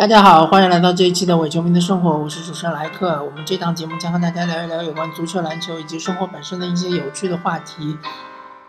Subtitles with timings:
[0.00, 3.22] 大家好，欢迎来到这一期的伪球迷的生活，我是主持人莱克。
[3.22, 7.98] 我们这档节目将和大家聊一聊有关足球、篮球以及生活本身的一些有趣的话题。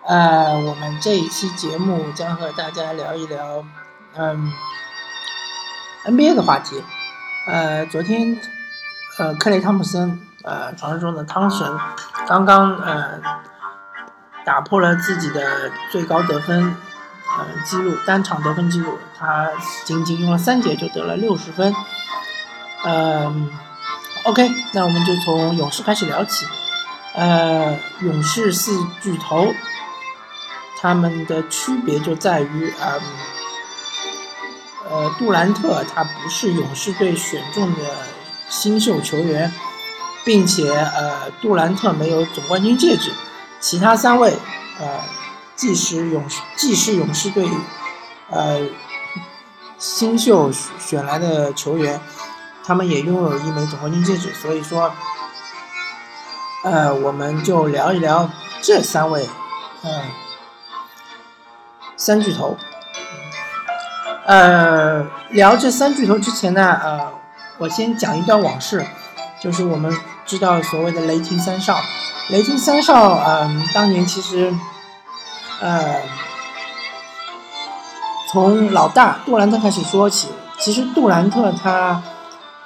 [0.06, 3.64] 呃，我们这一期节目将和大家聊一聊，
[4.18, 4.52] 嗯
[6.04, 6.84] ，NBA 的话题。
[7.48, 8.38] 呃，昨天，
[9.18, 11.66] 呃，克雷汤普森，呃，传说中的汤神，
[12.28, 13.22] 刚刚呃
[14.44, 16.76] 打破了自己的最高得分。
[17.38, 19.52] 呃，记录单场得分记录，他
[19.86, 21.76] 仅仅用了三节就得了六十分。
[22.84, 23.52] 嗯
[24.24, 26.48] ，OK，那我们就从勇士开始聊起。
[27.14, 29.54] 呃，勇士四巨头，
[30.80, 33.00] 他们的区别就在于，呃，
[34.90, 37.80] 呃，杜兰特他不是勇士队选中的
[38.50, 39.54] 新秀球员，
[40.26, 43.12] 并且呃，杜兰特没有总冠军戒指，
[43.60, 44.36] 其他三位，
[44.80, 44.88] 呃。
[45.54, 47.48] 既是勇士，既是勇士队，
[48.32, 48.60] 呃，
[49.82, 52.00] 新秀选来的球员，
[52.64, 54.32] 他们也拥有一枚总冠军戒指。
[54.36, 54.94] 所以说，
[56.64, 58.30] 呃，我们就聊一聊
[58.62, 59.28] 这三位，
[59.82, 60.04] 嗯，
[61.98, 62.56] 三巨头。
[64.28, 67.12] 呃，聊这三巨头之前呢，呃，
[67.58, 68.86] 我先讲一段往事，
[69.42, 69.92] 就是我们
[70.28, 71.82] 知道所谓的雷霆三少，
[72.30, 74.54] 雷霆三少，嗯，当年其实。
[75.60, 76.02] 呃，
[78.32, 82.02] 从老大杜兰特开始说起，其实杜兰特他，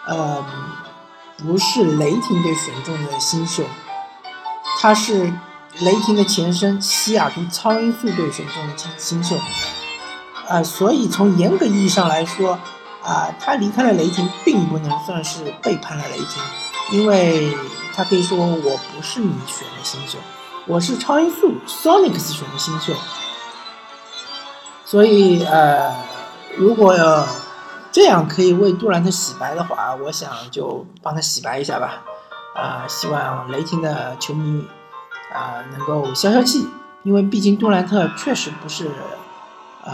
[0.05, 0.45] 呃，
[1.37, 3.63] 不是雷霆队选中的新秀，
[4.79, 5.33] 他是
[5.79, 9.35] 雷霆的前身西雅图超音速队选中的新新秀，
[10.47, 12.59] 呃，所以从严格意义上来说，
[13.03, 16.43] 啊，他离开了雷霆，并不能算是背叛了雷霆，
[16.91, 17.57] 因为
[17.95, 20.19] 他可以说我不是你选的新秀。
[20.67, 22.93] 我是超音速 Sonics 选的新秀，
[24.85, 25.93] 所以呃，
[26.57, 26.95] 如果
[27.91, 32.03] 这样可以为杜兰特洗白的话，我想就帮他洗白一下吧。
[32.55, 34.65] 啊，希望雷霆的球迷
[35.33, 36.67] 啊能够消消气，
[37.03, 38.89] 因为毕竟杜兰特确实不是
[39.83, 39.93] 呃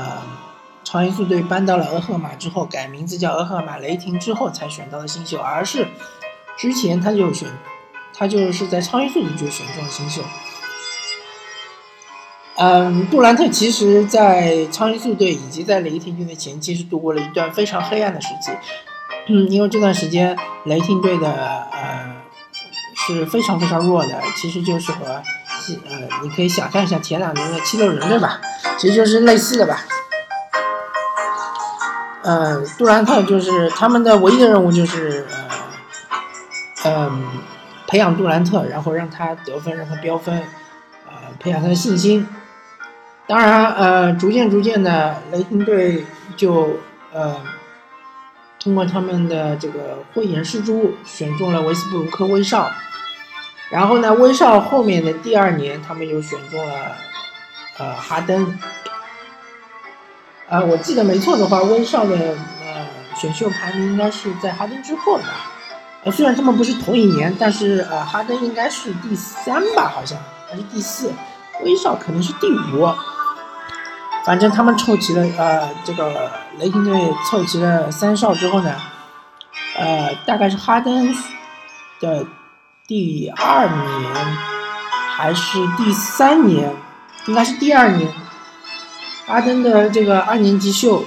[0.84, 5.88] 超音速队搬到了俄亥马之后改名字叫俄亥马雷霆之后才选到的新秀，而是
[6.58, 7.50] 之前他就选
[8.14, 10.22] 他就是在超音速队就选中了新秀。
[12.64, 18.52] 嗯，杜兰特其实，在超音速队以及在雷霆队的前期是度过了一段非常黑暗的时期。
[19.30, 21.28] 嗯，因为这段时间雷霆队的
[21.72, 22.18] 呃
[22.96, 25.24] 是非常非常弱的，其实就是和呃
[26.22, 28.40] 你可以想象一下前两年的七六人队吧？
[28.78, 29.84] 其实就是类似的吧。
[32.22, 35.26] 呃，杜兰特就是他们的唯一的任务就是
[36.84, 37.24] 呃嗯
[37.88, 40.38] 培养杜兰特，然后让他得分，让他飙分，
[41.08, 42.28] 呃培养他的信心。
[43.28, 46.06] 当然，呃，逐渐逐渐的，雷霆队
[46.36, 46.78] 就
[47.14, 47.36] 呃，
[48.60, 52.70] 通过他们的这个慧眼识珠，选中了维斯布鲁克威少。
[53.70, 56.74] 然后呢，威少后面的第二年，他们又选中了
[57.78, 58.60] 呃哈登。
[60.50, 65.24] 啊，我记得没错的话，威少的呃选秀排名应该是在哈登之后的。
[66.04, 71.14] 呃，虽然他们不是同一年，但是呃，哈登应该是第三吧，好像还是第四，
[71.64, 72.90] 威少可能是第五。
[74.24, 76.94] 反正他们凑齐了，呃，这个雷霆队
[77.28, 78.76] 凑齐了三少之后呢，
[79.76, 81.12] 呃，大概是哈登
[82.00, 82.24] 的
[82.86, 84.38] 第二年
[85.16, 86.72] 还是第三年，
[87.26, 88.14] 应该是第二年，
[89.26, 91.04] 哈登的这个二年级秀，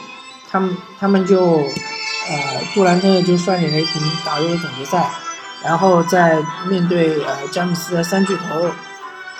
[0.51, 5.09] 他们他们就，呃，杜兰特就率领雷霆打入了总决赛，
[5.63, 8.65] 然后在面对呃詹姆斯的三巨头，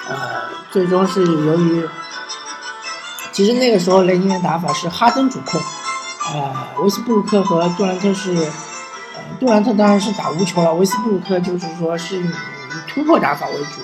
[0.09, 1.85] 呃，最终是由于。
[3.35, 5.61] 其实那个时候雷霆的打法是哈登主控，
[6.33, 12.31] 呃，维斯布鲁克和杜兰特是，呃，杜兰特当然是打无球了，维斯布鲁克就是说是以
[12.87, 13.81] 突破打法为主，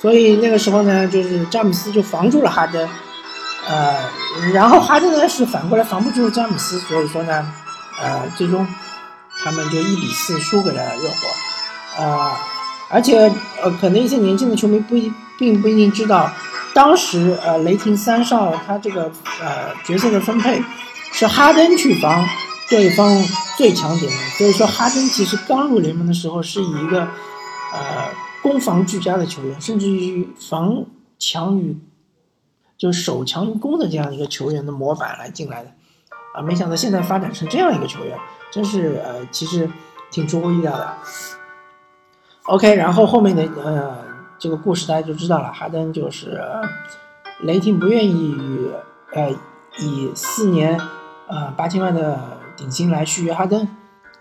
[0.00, 2.88] 所以那个时候呢，就是詹姆斯就防住了哈登，
[3.68, 4.10] 呃，
[4.52, 7.46] 然后哈登呢是反过来防不住詹姆斯，所以说呢，
[8.02, 8.66] 呃，最终
[9.44, 12.32] 他们就一比四输给了热火，呃，
[12.88, 16.28] 而且呃，可能一些年轻的球迷不一并不一定知道。
[16.74, 19.04] 当时，呃，雷霆三少他这个
[19.42, 20.62] 呃角色的分配
[21.12, 22.26] 是哈登去防
[22.70, 23.22] 对方
[23.58, 28.08] 最强点的，所以说哈登其实刚入联盟的时候是以一个呃
[28.42, 30.82] 攻防俱佳的球员，甚至于防
[31.18, 31.78] 强于
[32.78, 35.70] 就守强攻的这样一个球员的模板来进来的，
[36.34, 38.18] 啊，没想到现在发展成这样一个球员，
[38.50, 39.70] 真是呃其实
[40.10, 40.96] 挺出乎意料的。
[42.44, 44.01] OK，然后后面的呃。
[44.42, 46.42] 这个故事大家就知道了，哈登就是
[47.42, 48.72] 雷霆不愿意与
[49.12, 49.30] 呃
[49.78, 50.76] 以四年
[51.28, 52.18] 呃八千万的
[52.56, 53.68] 顶薪来续约哈登，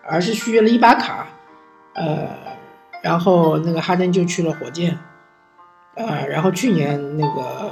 [0.08, 1.26] 而是续约了伊巴卡，
[1.96, 2.28] 呃，
[3.02, 5.00] 然后那个哈登就去了火箭，
[5.96, 7.72] 呃，然后去年那个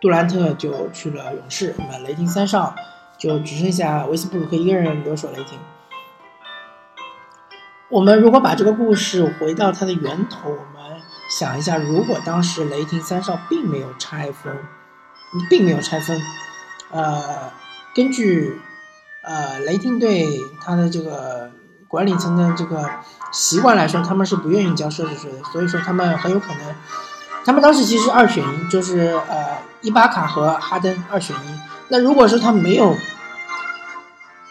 [0.00, 2.74] 杜兰特就去了勇士，那么雷霆三少
[3.16, 5.60] 就只剩下维斯布鲁克一个人留守雷霆。
[7.88, 10.56] 我们如果把这个故事回到它的源头，
[11.38, 14.54] 想一下，如果当时雷霆三少并没有拆分，
[15.48, 16.20] 并没有拆分，
[16.90, 17.50] 呃，
[17.94, 18.60] 根据
[19.24, 21.50] 呃雷霆队他的这个
[21.88, 22.88] 管理层的这个
[23.32, 26.74] 习惯来说，他们是不愿意交奢侈税的，所以说他们很有可能，
[27.44, 31.60] 他们当时其实二选一，就是呃伊巴卡和哈登二选一。
[31.88, 32.94] 那如果说他没有，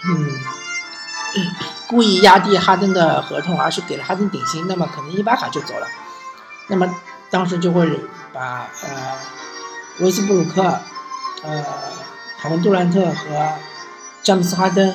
[0.05, 0.31] 嗯。
[1.87, 5.87] 故意压低哈登的合同，而是给了哈登顶薪，那么可能伊巴卡就走了。
[6.71, 6.89] 那么
[7.29, 7.87] 当时就会
[8.33, 8.89] 把呃
[9.99, 10.63] 威斯布鲁克、
[11.43, 11.63] 呃
[12.41, 13.53] 凯文杜兰特和
[14.23, 14.91] 詹姆斯哈登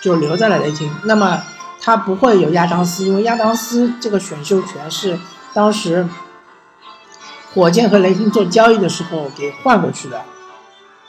[0.00, 0.90] 就留在了雷霆。
[1.04, 1.42] 那么
[1.80, 5.18] 他不会有亚当斯，因为亚当斯这个选秀权是
[5.52, 6.08] 当时
[7.52, 10.22] 火箭和雷霆做交易的时候给换过去的。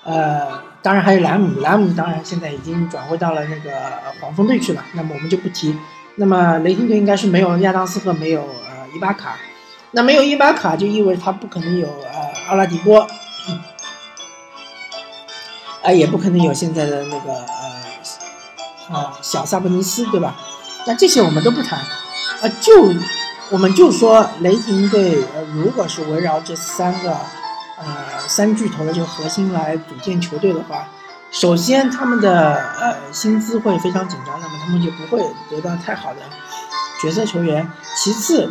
[0.04, 0.74] 呃。
[0.84, 3.72] 当然还有莱姆，莱姆当然现在已经转会到了那个
[4.20, 5.74] 黄蜂队去了，那么我们就不提。
[6.16, 9.38] 那么雷霆队应该是没有亚当斯和没有呃伊巴卡，
[9.94, 13.08] 那没有伊巴卡就意味着他不可能有呃阿拉迪波，
[15.82, 20.36] 啊也不可能有现在的那个呃啊小萨博尼斯，对吧？
[20.86, 22.94] 那这些我们都不谈，啊就
[23.50, 27.16] 我们就说雷霆队呃如果是围绕这三个。
[27.76, 27.88] 呃，
[28.30, 30.88] 三巨头的这个核心来组建球队的话，
[31.32, 36.22] 首先他们的呃薪资会非常紧张，那么他们就不会得到太好的
[37.02, 37.70] 角色球员。
[37.98, 38.50] 其次，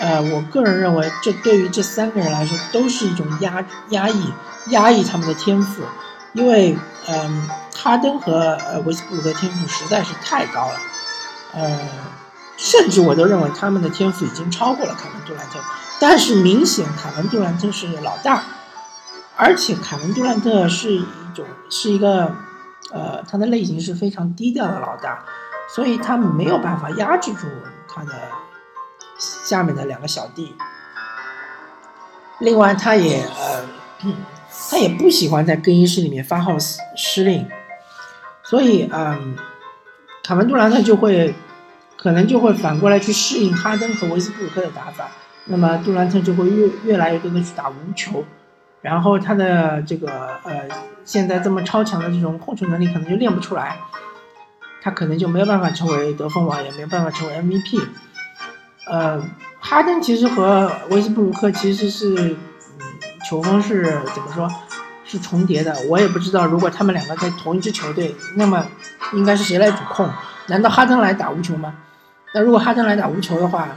[0.00, 4.32] 呃，我个人认为这对于这三个人来说都是一种压压抑
[4.68, 5.82] 压抑他们的天赋，
[6.32, 6.76] 因为
[7.08, 10.78] 嗯，哈登和呃维斯布鲁克天赋实在是太高了，
[11.54, 11.78] 呃，
[12.56, 15.58] 甚至我都认为他们的天赋已经超过了凯文杜兰特。
[16.00, 18.42] 但是明显凯文杜兰特是老大。
[19.34, 22.36] 而且凯文杜兰特是一种是一个，
[22.92, 25.24] 呃，他的类型是非常低调的老大，
[25.74, 27.46] 所以他没有办法压制住
[27.88, 28.12] 他的
[29.44, 30.54] 下面的两个小弟。
[32.40, 33.64] 另外，他也呃，
[34.70, 37.48] 他也不喜欢在更衣室里面发号施令，
[38.42, 39.36] 所以嗯，
[40.24, 41.32] 凯文杜兰特就会
[41.96, 45.08] 可能就会反过来去适应哈登和维斯布鲁克的打法，
[45.44, 48.24] 那么杜兰特就会越越来越多的去打无球。
[48.80, 50.68] 然后他的这个呃，
[51.04, 53.78] 现在这么超强的这种控球能力可能就练不出来，
[54.82, 57.80] 他可能就没有办法成为得分王，也没有办法成为 MVP。
[58.86, 59.22] 呃，
[59.60, 62.86] 哈登其实和威斯布鲁克其实是，嗯，
[63.28, 63.84] 球风是
[64.14, 64.48] 怎么说，
[65.04, 65.74] 是重叠的。
[65.88, 68.66] 我也不知道，如果他们两个在同一支球队，那么
[69.12, 70.10] 应该是谁来主控？
[70.48, 71.74] 难道哈登来打无球吗？
[72.34, 73.68] 那如果哈登来打无球的话，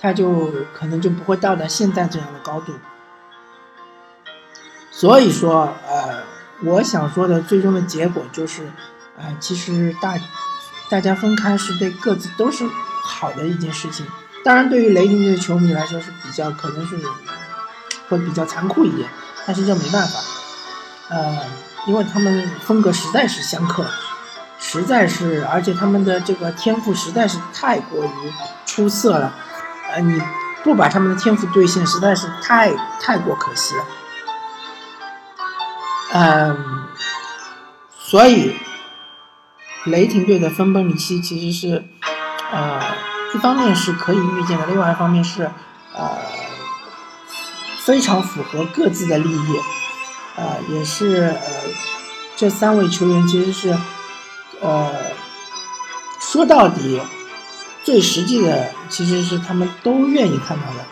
[0.00, 2.72] 他就可能就不会到达现在这样的高度。
[4.90, 6.24] 所以说，呃，
[6.64, 8.68] 我想说的最终的结果就是，
[9.16, 10.14] 呃，其实大
[10.88, 12.66] 大家分开是对各自都是
[13.02, 14.04] 好的一件事情。
[14.44, 16.96] 当然，对于雷霆队的球迷来说是比较可能是
[18.08, 19.08] 会比较残酷一点，
[19.46, 20.20] 但是这没办法，
[21.10, 21.38] 呃，
[21.86, 23.84] 因为他们风格实在是相克，
[24.58, 28.32] 实在是，而且他们的这个天赋实在是太过于
[28.64, 29.34] 出色了，
[29.92, 30.22] 呃，你
[30.62, 33.84] 不把他们的天赋兑现，实在是太太过可惜了。
[36.14, 36.86] 嗯，
[37.98, 38.56] 所以
[39.84, 41.84] 雷霆队的分崩离析其实是，
[42.50, 42.80] 呃，
[43.34, 45.50] 一方面是可以预见的，另外一方面是，
[45.94, 46.18] 呃，
[47.84, 49.60] 非常符合各自的利益，
[50.36, 51.50] 呃，也是呃，
[52.36, 53.78] 这三位球员其实是，
[54.60, 54.92] 呃，
[56.18, 57.00] 说到底，
[57.84, 60.84] 最实际的其实是他们都愿意看到的。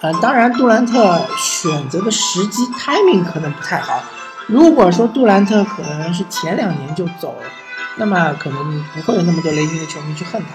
[0.00, 4.02] 呃，当然，杜兰特选择的时机 timing 可能不太好。
[4.46, 7.46] 如果说杜兰特可能是前两年就走了，
[8.00, 10.48] 那么可能不会有那么多雷霆的球迷去恨他。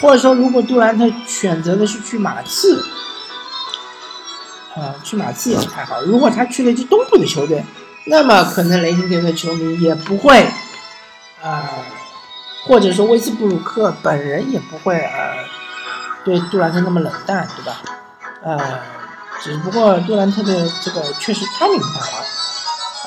[0.00, 2.82] 或者说，如果杜兰特选择的是去马刺，
[4.74, 6.00] 呃，去马刺也不太好。
[6.02, 7.62] 如果他去了一支东部的球队，
[8.06, 10.46] 那么可能雷霆队的球迷也不会，
[11.42, 11.62] 呃，
[12.66, 15.36] 或者说威斯布鲁克本人也不会呃，
[16.24, 17.80] 对杜兰特那么冷淡，对吧？
[18.42, 18.78] 呃，
[19.42, 22.24] 只不过杜兰特的这个确实太不太好，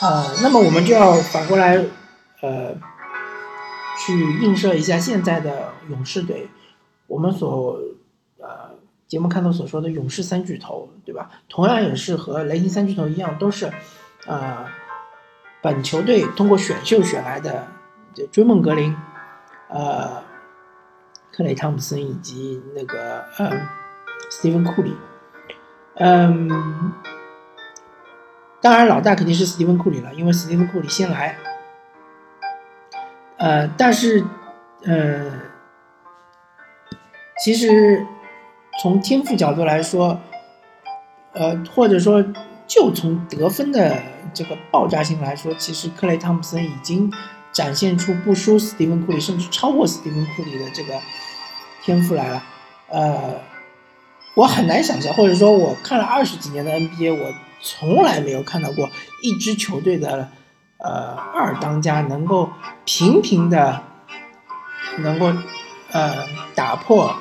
[0.01, 1.75] 呃，那么我们就要反过来，
[2.41, 2.73] 呃，
[4.09, 6.49] 去映射一下现在的勇士队，
[7.05, 7.79] 我们所
[8.39, 8.71] 呃
[9.07, 11.29] 节目开头所说的勇士三巨头，对吧？
[11.47, 13.71] 同样也是和雷霆三巨头一样，都是
[14.25, 14.65] 呃
[15.61, 17.67] 本球队通过选秀选来的
[18.15, 18.95] 这追梦格林，
[19.67, 20.23] 呃，
[21.31, 23.67] 克雷汤普森以及那个嗯，
[24.31, 24.95] 斯蒂芬库里，
[25.97, 26.49] 嗯，
[28.59, 31.37] 当然老大肯定是斯蒂芬库里了，因为斯蒂芬库里先来，
[33.39, 34.23] 呃，但是，
[34.83, 35.31] 呃，
[37.43, 38.05] 其实
[38.81, 40.19] 从天赋角度来说，
[41.33, 42.23] 呃，或者说
[42.67, 43.97] 就从得分的。
[44.31, 47.11] 这个爆炸性来说，其实克雷汤普森已经
[47.51, 50.93] 展现出不输斯蒂芬库里，甚至超过斯蒂芬库里的这个
[51.81, 52.43] 天赋来了。
[52.89, 53.41] 呃，
[54.35, 58.87] 我很难想象，或者说我看了二十几年的 NBA，我从来没有看到过
[59.23, 60.29] 一支球队的
[60.79, 62.49] 呃二当家能够
[62.85, 63.83] 频频的
[64.97, 65.31] 能够
[65.91, 67.15] 呃打破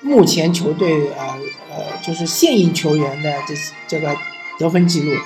[0.00, 1.38] 目前球队呃
[1.70, 3.54] 呃就是现役球员的这
[3.86, 4.16] 这个
[4.58, 5.16] 得分记录。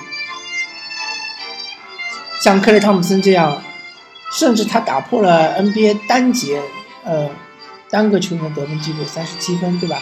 [2.41, 3.59] 像克雷汤普森这样，
[4.31, 6.61] 甚至他打破了 NBA 单节，
[7.03, 7.27] 呃，
[7.89, 9.99] 单个球员得分记录三十七分，对吧？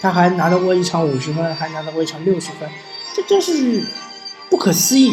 [0.00, 2.66] 他还拿到过一场五十分，还拿到过一场六十分，
[3.14, 3.84] 这真是
[4.48, 5.12] 不可思议，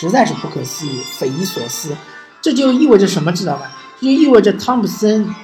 [0.00, 1.94] 实在是不可思议，匪夷所思。
[2.40, 3.66] 这就意味着什么，知道吗？
[4.00, 5.34] 就意味着汤普森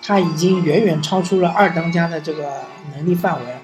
[0.00, 2.62] 他已经远远超出了二当家的这个
[2.94, 3.56] 能力范围。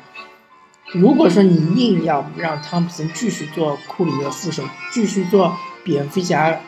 [0.93, 6.59] 如果说你硬要让汤普森继续做库里的副手，继续做蝙蝠侠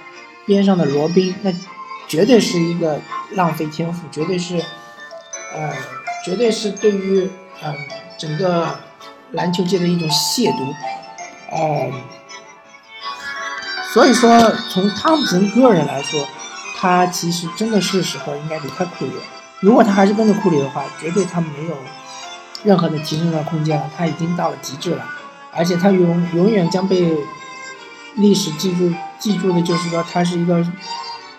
[0.47, 1.53] 边上的罗宾，那
[2.07, 3.01] 绝对是一个
[3.33, 4.63] 浪费天赋，绝对是，
[5.53, 5.73] 呃，
[6.25, 7.29] 绝对是对于
[7.65, 7.75] 嗯
[8.17, 8.79] 整个
[9.33, 10.73] 篮球界的一种亵渎，
[11.51, 11.91] 呃，
[13.93, 16.27] 所以说从汤普森个人来说，
[16.79, 19.23] 他其实真的是时候应该离开库里了。
[19.61, 21.77] 如果他还是跟着库里的话，绝对他没有。
[22.65, 25.05] 任何的提升的空间了，他已经到了极致了，
[25.51, 27.19] 而且他永永远将被
[28.15, 30.65] 历史记住，记住的就是说他是一个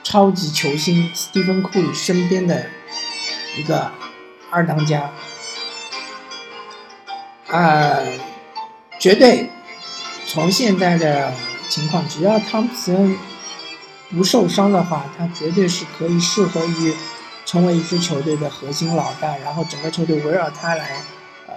[0.03, 2.65] 超级球星斯蒂芬库里身边的
[3.57, 3.89] 一个
[4.49, 5.09] 二当家，
[7.47, 7.97] 啊，
[8.99, 9.49] 绝对
[10.27, 11.31] 从现在的
[11.73, 13.17] 情况，只要汤普森
[14.11, 16.93] 不受伤的话，他绝对是可以适合于。
[17.45, 20.95] 成为一支球队的核心老大，然后整个球队围绕他来，
[21.45, 21.53] 呃，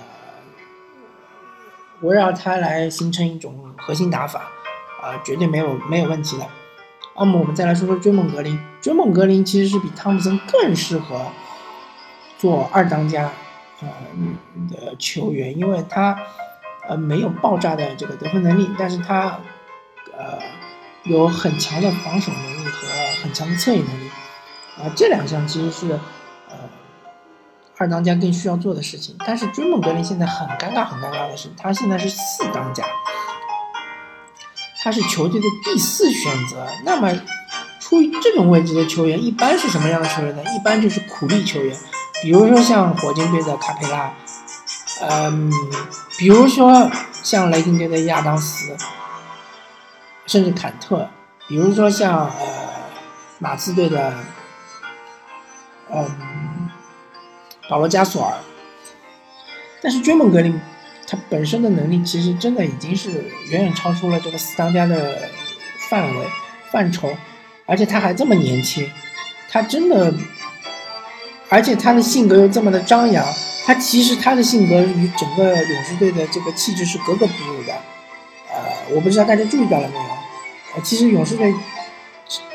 [2.00, 4.50] 围绕他来形成一种核心打法，
[5.00, 6.46] 啊，绝对没有没有问题的。
[7.16, 11.26] 那么我们再来说说追梦格林，追梦格林其实是比汤普森更适合
[12.36, 13.30] 做二当家，
[13.80, 13.88] 呃
[14.68, 16.18] 的球员，因为他
[16.88, 19.38] 呃没有爆炸的这个得分能力，但是他
[20.18, 20.38] 呃
[21.04, 22.88] 有很强的防守能力和
[23.22, 24.10] 很强的策应能力。
[24.78, 25.92] 啊，这两项其实是，
[26.50, 26.56] 呃，
[27.78, 29.16] 二当家更需要做的事情。
[29.26, 32.84] 但是追梦格林现在很尴尬，很尴尬的是，他现在是四当家，
[34.82, 36.66] 他是球队的第四选择。
[36.84, 37.10] 那么，
[37.80, 40.42] 处于这种位置的球员，一般是什么样的球员呢？
[40.54, 41.74] 一般就是苦力球员，
[42.22, 44.12] 比如说像火箭队的卡佩拉，
[45.00, 45.50] 嗯，
[46.18, 46.90] 比如说
[47.22, 48.76] 像雷霆队的亚当斯，
[50.26, 51.08] 甚至坎特，
[51.48, 52.32] 比如说像呃
[53.38, 54.12] 马刺队的。
[55.88, 56.68] 嗯，
[57.70, 58.34] 保罗加索尔，
[59.80, 60.60] 但是追梦格林
[61.06, 65.16] 他本身的能力其实真的已经是远远超出了这个四当家的
[65.88, 66.26] 范围
[66.72, 67.16] 范畴，
[67.66, 68.90] 而且他还这么年轻，
[69.48, 70.12] 他真的，
[71.48, 73.24] 而且他的性格又这么的张扬，
[73.64, 77.72] 他其实他的性格与整个勇士队的这个气质是格格不入的，
[78.52, 80.15] 呃，我不知道大家注意到了没有？
[80.82, 81.54] 其实勇士队。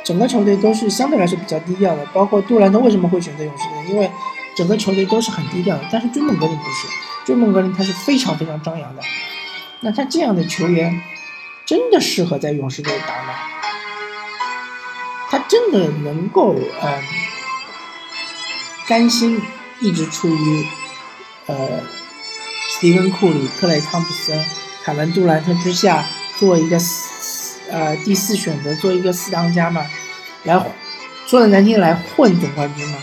[0.04, 3.94] 整个球队都是相对来说比较低调的，包括杜兰特为什么会选择勇士队？
[3.94, 4.12] 因为
[4.56, 5.84] 整个球队都是很低调的。
[5.92, 6.88] 但是追梦格林不是，
[7.24, 9.02] 追梦格林他是非常非常张扬的。
[9.80, 11.02] 那他这样的球员
[11.66, 13.36] 真的适合在勇士队打吗？
[15.30, 17.04] 他真的能够嗯
[18.88, 19.40] 甘心
[19.80, 20.66] 一直处于
[21.46, 21.56] 呃
[22.70, 24.44] 斯蒂芬库里、克雷汤普森、
[24.84, 26.04] 凯文杜兰特之下
[26.38, 26.78] 做一个？
[27.72, 29.86] 呃，第四选择做一个四当家嘛，
[30.44, 30.62] 来
[31.26, 32.98] 说的难听来混总冠军嘛，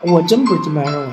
[0.00, 1.08] 我真不这么认为。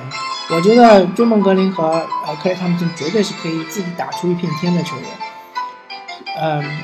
[0.49, 1.87] 我觉得追梦格林和
[2.25, 5.05] 呃克莱汤普森绝对是可以自己打出一片天的球员。
[6.41, 6.79] 嗯，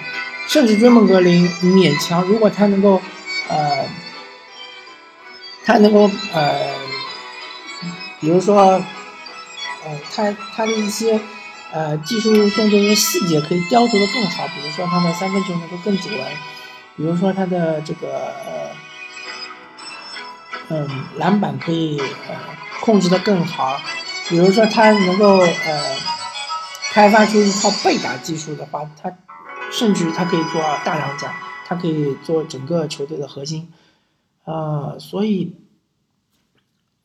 [0.48, 3.02] 甚至追梦格林勉强，如果他能够
[3.50, 3.86] 呃，
[5.66, 6.74] 他能够呃，
[8.22, 8.82] 比如说
[9.86, 11.20] 呃，他他的一些。
[11.74, 16.14] 呃，技术动作的细节可以雕琢的更好，比如说他的三分球能够更准，
[16.96, 18.70] 比如说他的这个呃，
[20.70, 22.36] 嗯，篮板可以呃
[22.82, 23.80] 控制的更好，
[24.30, 25.96] 比如说他能够呃
[26.92, 29.12] 开发出一套背打技术的话，他
[29.72, 31.36] 甚至于他可以做大当家，
[31.68, 33.72] 他可以做整个球队的核心，
[34.46, 35.54] 呃，所以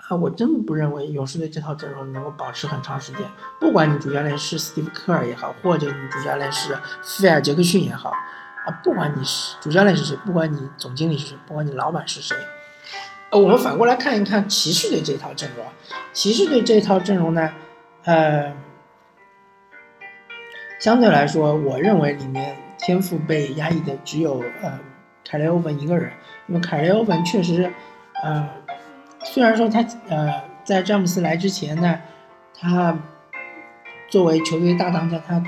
[0.08, 3.22] 啊，我真不认为勇士队这套阵容能够保持很长时间。
[3.60, 8.10] 不管你主教练是斯蒂夫科尔也好，或者你主教练是菲尔杰克逊也好，
[8.66, 12.36] 啊，不管你是主教练是谁，不管你总经理是谁，不管你老板是谁，
[13.30, 15.64] 呃，我们反过来看一看骑士队这套阵容，
[16.12, 17.50] 骑士队这套阵容呢，
[18.04, 18.52] 呃。
[20.80, 24.80] 相对来说，我认为里面天赋被压抑的只有呃
[25.24, 26.10] 凯雷欧文一个人，
[26.48, 27.72] 因为凯雷欧文确实，
[28.24, 28.48] 呃，
[29.24, 31.98] 虽然说他呃在詹姆斯来之前呢，
[32.58, 32.98] 他
[34.08, 35.42] 作为球队大当家，他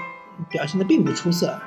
[0.49, 1.61] 表现的并不出色，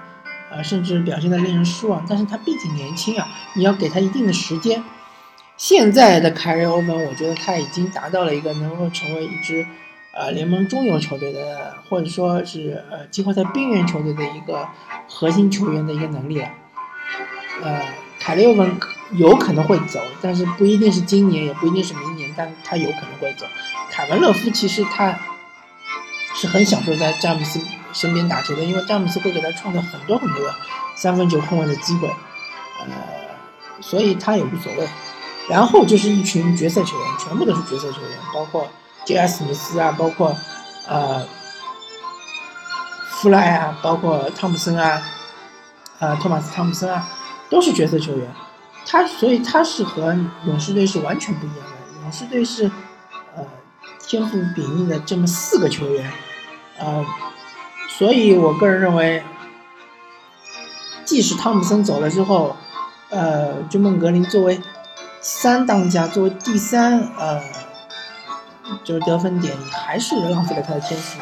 [0.51, 2.05] 呃，甚至表现的令人失望。
[2.09, 4.83] 但是他毕竟年轻啊，你要给他一定的时间。
[5.57, 9.65] 现在的凯瑞欧文，我觉得他已经达到了一个能够成为一支。
[10.19, 14.67] 呃，联盟中游球队的，或者说是呃季后赛边缘球队的一个
[15.07, 16.49] 核心球员的一个能力了。
[17.61, 17.85] 呃，
[18.27, 18.77] 凯利欧文
[19.12, 23.46] 有可能会走，但是不一定是今年，也不一定是明年，但他有可能会走。
[23.89, 25.17] 凯文勒夫其实他
[26.36, 27.57] 是很享受在詹姆斯
[27.93, 30.53] 身边打球的，因为詹姆斯会给他创造很多很多的
[30.93, 32.10] 三分球控位的机会，
[32.81, 32.88] 呃，
[33.79, 34.86] 所以他也无所谓。
[35.48, 38.67] 然后就是一群角色球员，全部都是角色球员，包括。
[39.05, 40.36] 杰斯米斯啊，包括
[40.86, 41.25] 呃
[43.10, 45.01] 弗莱啊，包括汤普森啊，
[46.00, 47.07] 呃托马斯汤普森啊，
[47.49, 48.27] 都是角色球员。
[48.85, 52.01] 他所以他是和勇士队是完全不一样的。
[52.01, 52.71] 勇士队是
[53.35, 53.43] 呃
[53.99, 56.11] 天赋秉异的这么四个球员，
[56.79, 57.05] 呃，
[57.97, 59.23] 所以我个人认为，
[61.03, 62.55] 即使汤普森走了之后，
[63.09, 64.61] 呃，追梦格林作为
[65.21, 67.41] 三当家，作为第三呃。
[68.83, 71.21] 就是得分点还是浪费了他的天赋，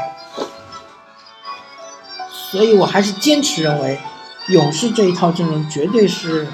[2.28, 4.00] 所以我还是坚持认为，
[4.48, 6.48] 勇士这一套阵容绝对是，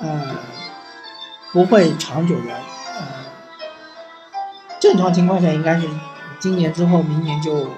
[0.00, 0.36] 呃，
[1.52, 2.52] 不会长久的。
[2.96, 3.02] 呃，
[4.80, 5.88] 正常情况下应该是
[6.40, 7.70] 今年之后，明年就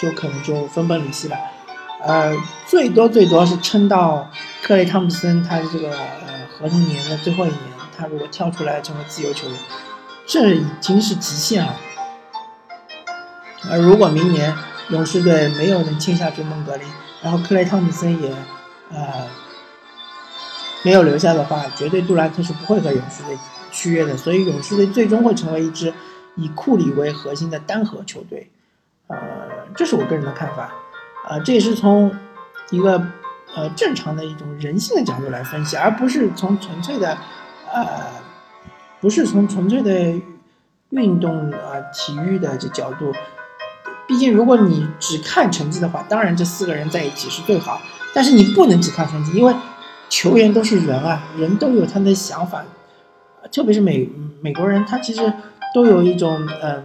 [0.00, 1.36] 就可能就分崩离析了。
[2.00, 4.28] 呃，最多最多是撑到
[4.62, 7.60] 克雷汤普森他这个呃合同年的最后一年，
[7.96, 9.56] 他如果跳出来成为自由球员。
[10.26, 11.76] 这已经是极限了。
[13.70, 14.52] 而如果明年
[14.88, 16.86] 勇士队没有能签下追梦格林，
[17.22, 18.30] 然后克雷汤普森也
[18.90, 19.26] 呃
[20.84, 23.38] 没有留下的话，绝对杜兰特是不会和勇士队
[23.70, 24.16] 续约的。
[24.16, 25.92] 所以勇士队最终会成为一支
[26.36, 28.50] 以库里为核心的单核球队。
[29.06, 29.18] 呃，
[29.76, 30.72] 这是我个人的看法。
[31.28, 32.14] 呃，这也是从
[32.70, 33.06] 一个
[33.54, 37.16] 呃正常的一种人性的角度来分析，而不是从纯粹的
[37.72, 38.20] 呃。
[39.00, 40.22] 不是从纯粹的
[40.90, 43.12] 运动啊体育的这角度，
[44.06, 47.80] 毕竟如果你只看成绩的话，当然这四个人在一起是最好。
[48.14, 49.54] 但是你不能只看成绩，因为
[50.08, 52.62] 球员都是人啊，人都有他的想法，
[53.50, 54.08] 特别是美
[54.40, 55.32] 美国人，他其实
[55.74, 56.84] 都有一种嗯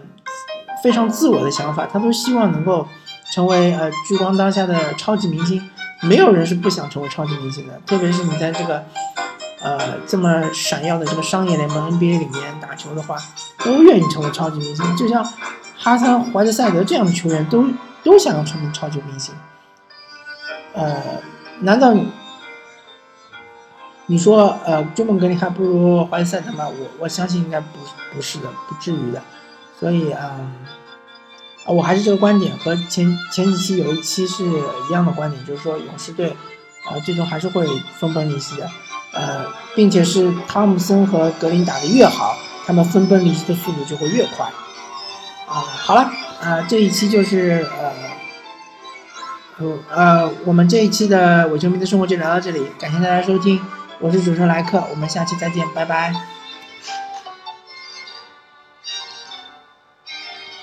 [0.83, 2.87] 非常自我的想法，他都希望能够
[3.31, 5.61] 成为呃聚光当下的超级明星。
[6.03, 8.83] 没有人是不想成为超级明星的，特别是你在这个。
[9.59, 13.17] 呃，这么闪耀的这个商业联盟 NBA 里面打球的话，
[13.65, 14.95] 都愿意成为超级明星。
[14.95, 15.27] 就像
[15.77, 17.65] 哈桑、怀特塞德这样的球员，都
[18.03, 19.33] 都想要成为超级明星。
[20.73, 21.01] 呃，
[21.61, 21.93] 难道
[24.07, 26.67] 你说呃，追梦格林还不如怀特塞德吗？
[26.67, 27.67] 我我相信应该不
[28.13, 29.21] 不是的，不至于的。
[29.79, 30.39] 所以啊，
[31.65, 36.35] 我还是这个观点，和前前几期有一期是一样的观点，就是说勇士队
[36.85, 37.67] 啊，最终还是会
[37.99, 38.69] 分崩离析的。
[39.13, 42.35] 呃，并且是汤姆森和格林打得越好，
[42.65, 44.49] 他们分崩离析的速度就会越快。
[45.47, 47.65] 啊，好了，呃，这一期就是
[49.57, 53.59] 呃，呃，我们这一期的伪球迷的生活就聊到这里，感谢大家收听，
[53.99, 56.13] 我是主持人莱克，我们下期再见，拜拜。